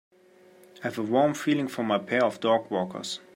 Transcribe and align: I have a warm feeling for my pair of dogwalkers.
I 0.79 0.87
have 0.87 0.97
a 0.97 1.03
warm 1.03 1.35
feeling 1.35 1.67
for 1.67 1.83
my 1.83 1.99
pair 1.99 2.25
of 2.25 2.39
dogwalkers. 2.39 3.19